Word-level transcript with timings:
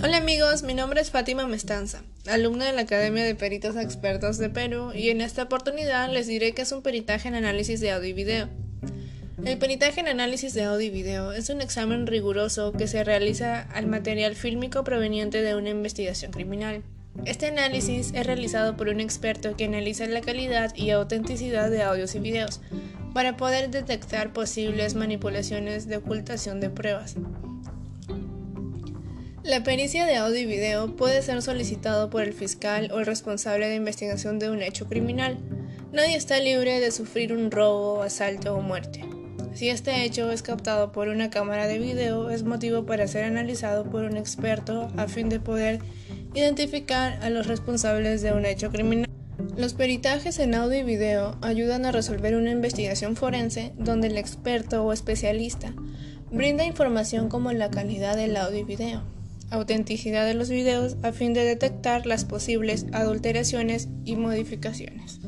Hola 0.00 0.18
amigos, 0.18 0.62
mi 0.62 0.74
nombre 0.74 1.00
es 1.00 1.10
Fátima 1.10 1.48
Mestanza, 1.48 2.04
alumna 2.28 2.66
de 2.66 2.72
la 2.72 2.82
Academia 2.82 3.24
de 3.24 3.34
Peritos 3.34 3.74
Expertos 3.74 4.38
de 4.38 4.48
Perú 4.48 4.92
y 4.94 5.10
en 5.10 5.20
esta 5.20 5.42
oportunidad 5.42 6.08
les 6.08 6.28
diré 6.28 6.54
que 6.54 6.62
es 6.62 6.70
un 6.70 6.82
peritaje 6.82 7.26
en 7.26 7.34
análisis 7.34 7.80
de 7.80 7.90
audio 7.90 8.08
y 8.08 8.12
video. 8.12 8.48
El 9.44 9.58
peritaje 9.58 9.98
en 9.98 10.06
análisis 10.06 10.54
de 10.54 10.62
audio 10.62 10.86
y 10.86 10.90
video 10.90 11.32
es 11.32 11.50
un 11.50 11.60
examen 11.60 12.06
riguroso 12.06 12.70
que 12.70 12.86
se 12.86 13.02
realiza 13.02 13.62
al 13.62 13.88
material 13.88 14.36
fílmico 14.36 14.84
proveniente 14.84 15.42
de 15.42 15.56
una 15.56 15.70
investigación 15.70 16.30
criminal. 16.30 16.84
Este 17.24 17.46
análisis 17.46 18.12
es 18.14 18.24
realizado 18.24 18.76
por 18.76 18.88
un 18.88 19.00
experto 19.00 19.56
que 19.56 19.64
analiza 19.64 20.06
la 20.06 20.20
calidad 20.20 20.72
y 20.76 20.90
autenticidad 20.90 21.70
de 21.70 21.82
audios 21.82 22.14
y 22.14 22.20
videos 22.20 22.60
para 23.14 23.36
poder 23.36 23.70
detectar 23.70 24.32
posibles 24.32 24.94
manipulaciones 24.94 25.88
de 25.88 25.96
ocultación 25.96 26.60
de 26.60 26.70
pruebas. 26.70 27.16
La 29.44 29.62
pericia 29.62 30.04
de 30.04 30.16
audio 30.16 30.40
y 30.40 30.46
video 30.46 30.96
puede 30.96 31.22
ser 31.22 31.40
solicitado 31.42 32.10
por 32.10 32.22
el 32.22 32.32
fiscal 32.32 32.90
o 32.92 32.98
el 32.98 33.06
responsable 33.06 33.68
de 33.68 33.76
investigación 33.76 34.40
de 34.40 34.50
un 34.50 34.62
hecho 34.62 34.88
criminal. 34.88 35.38
Nadie 35.92 36.16
está 36.16 36.40
libre 36.40 36.80
de 36.80 36.90
sufrir 36.90 37.32
un 37.32 37.52
robo, 37.52 38.02
asalto 38.02 38.56
o 38.56 38.60
muerte. 38.60 39.04
Si 39.54 39.68
este 39.68 40.04
hecho 40.04 40.32
es 40.32 40.42
captado 40.42 40.90
por 40.90 41.06
una 41.08 41.30
cámara 41.30 41.68
de 41.68 41.78
video, 41.78 42.30
es 42.30 42.42
motivo 42.42 42.84
para 42.84 43.06
ser 43.06 43.24
analizado 43.24 43.84
por 43.88 44.02
un 44.02 44.16
experto 44.16 44.88
a 44.96 45.06
fin 45.06 45.28
de 45.28 45.38
poder 45.38 45.78
identificar 46.34 47.20
a 47.22 47.30
los 47.30 47.46
responsables 47.46 48.22
de 48.22 48.32
un 48.32 48.44
hecho 48.44 48.70
criminal. 48.70 49.08
Los 49.56 49.72
peritajes 49.72 50.40
en 50.40 50.56
audio 50.56 50.80
y 50.80 50.82
video 50.82 51.38
ayudan 51.42 51.86
a 51.86 51.92
resolver 51.92 52.34
una 52.34 52.50
investigación 52.50 53.14
forense 53.14 53.72
donde 53.78 54.08
el 54.08 54.18
experto 54.18 54.84
o 54.84 54.92
especialista 54.92 55.72
brinda 56.32 56.64
información 56.64 57.28
como 57.28 57.52
la 57.52 57.70
calidad 57.70 58.16
del 58.16 58.36
audio 58.36 58.58
y 58.58 58.64
video 58.64 59.17
autenticidad 59.50 60.26
de 60.26 60.34
los 60.34 60.50
videos 60.50 60.96
a 61.02 61.12
fin 61.12 61.32
de 61.32 61.44
detectar 61.44 62.06
las 62.06 62.24
posibles 62.24 62.86
adulteraciones 62.92 63.88
y 64.04 64.16
modificaciones. 64.16 65.20